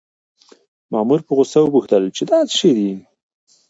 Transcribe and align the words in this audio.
مامور 0.91 1.19
په 1.27 1.31
غوسه 1.37 1.59
وپوښتل 1.61 2.03
چې 2.15 2.23
دا 2.29 2.39
څه 2.49 2.53
شی 2.59 2.71
دی؟ 2.77 2.91